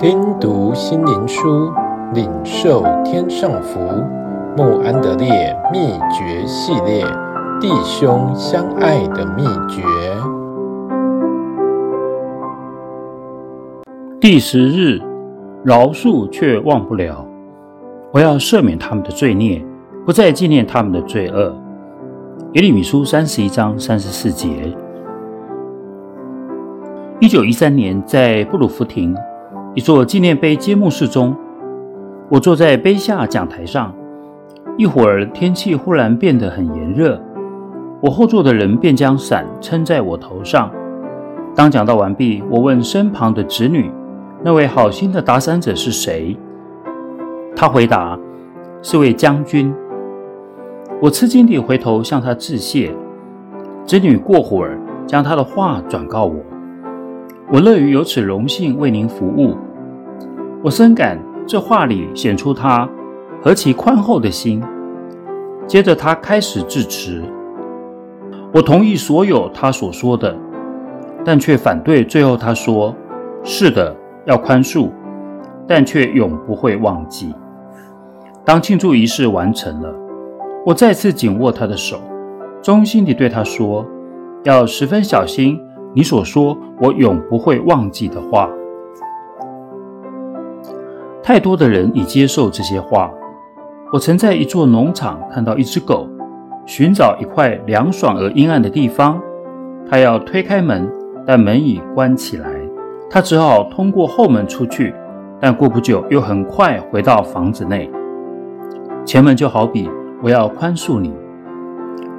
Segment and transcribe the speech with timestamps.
[0.00, 1.70] 听读心灵书，
[2.14, 3.78] 领受天上福。
[4.56, 7.04] 穆安德烈秘诀系列：
[7.60, 9.82] 弟兄相爱的秘诀。
[14.18, 14.98] 第十日，
[15.62, 17.22] 饶恕却忘不了。
[18.10, 19.62] 我要赦免他们的罪孽，
[20.06, 21.54] 不再纪念他们的罪恶。
[22.54, 24.74] 耶利米书三十一章三十四节。
[27.20, 29.14] 一九一三年，在布鲁福廷。
[29.72, 31.36] 一座纪念碑揭幕式中，
[32.28, 33.94] 我坐在碑下讲台上。
[34.76, 37.20] 一会儿，天气忽然变得很炎热，
[38.00, 40.68] 我后座的人便将伞撑在我头上。
[41.54, 43.92] 当讲到完毕，我问身旁的侄女
[44.42, 46.36] ：“那位好心的打伞者是谁？”
[47.54, 48.18] 她回答
[48.82, 49.72] ：“是位将军。”
[51.00, 52.92] 我吃惊地回头向他致谢。
[53.86, 54.76] 侄女过会儿
[55.06, 56.34] 将他的话转告我。
[57.52, 59.56] 我乐于有此荣幸为您服务。
[60.62, 62.88] 我深感这话里显出他
[63.42, 64.62] 何其宽厚的心。
[65.66, 67.22] 接着他开始致辞。
[68.52, 70.36] 我同意所有他所说的，
[71.24, 72.94] 但却反对最后他说
[73.42, 73.96] ：“是的，
[74.26, 74.88] 要宽恕，
[75.66, 77.34] 但却永不会忘记。”
[78.44, 79.92] 当庆祝仪式完成了，
[80.66, 82.00] 我再次紧握他的手，
[82.62, 83.84] 衷心地对他说
[84.44, 85.60] ：“要十分小心。”
[85.92, 88.48] 你所说我永不会忘记的话，
[91.20, 93.10] 太多的人已接受这些话。
[93.92, 96.06] 我曾在一座农场看到一只狗，
[96.64, 99.20] 寻找一块凉爽而阴暗的地方。
[99.90, 100.88] 它要推开门，
[101.26, 102.48] 但门已关起来，
[103.10, 104.94] 它只好通过后门出去，
[105.40, 107.90] 但过不久又很快回到房子内。
[109.04, 109.90] 前门就好比
[110.22, 111.12] 我要宽恕你，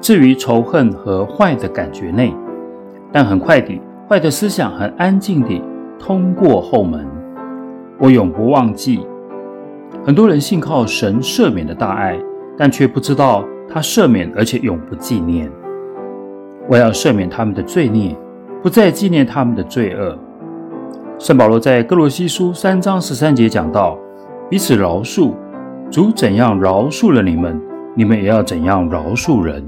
[0.00, 2.32] 置于仇恨和坏的感觉内。
[3.16, 5.62] 但很快地，坏的思想很安静地
[5.98, 7.08] 通过后门。
[7.98, 9.06] 我永不忘记。
[10.04, 12.20] 很多人信靠神赦免的大爱，
[12.58, 15.50] 但却不知道他赦免而且永不纪念。
[16.68, 18.14] 我要赦免他们的罪孽，
[18.62, 20.14] 不再纪念他们的罪恶。
[21.18, 23.96] 圣保罗在歌罗西书三章十三节讲到：
[24.50, 25.32] 彼此饶恕，
[25.90, 27.58] 主怎样饶恕了你们，
[27.94, 29.64] 你们也要怎样饶恕人。